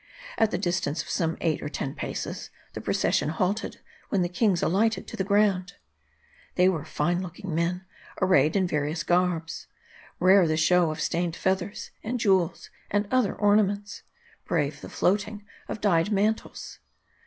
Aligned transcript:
At 0.39 0.49
the 0.49 0.57
distance 0.57 1.03
of 1.03 1.11
some 1.11 1.37
eight 1.41 1.61
or 1.61 1.69
ten 1.69 1.93
paces 1.93 2.49
the 2.73 2.81
procession 2.81 3.29
halted; 3.29 3.81
when 4.09 4.23
the 4.23 4.29
kings 4.29 4.63
alighted 4.63 5.05
to 5.05 5.15
the 5.15 5.23
ground. 5.23 5.75
They 6.55 6.67
were 6.67 6.85
fine 6.85 7.21
looking 7.21 7.53
men, 7.53 7.85
arrayed 8.19 8.55
in 8.55 8.65
various 8.65 9.03
garbs. 9.03 9.67
JRare 10.19 10.47
the 10.47 10.57
show 10.57 10.89
of 10.89 10.99
stained 10.99 11.35
feathers, 11.35 11.91
and 12.03 12.19
jewels, 12.19 12.71
and 12.89 13.07
other 13.13 13.35
adornments. 13.35 14.01
Brave 14.45 14.81
the 14.81 14.89
floating 14.89 15.45
of 15.69 15.79
dyed 15.81 16.11
mantles. 16.11 16.79